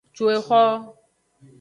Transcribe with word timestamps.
Cu 0.15 0.23
exo. 0.35 0.63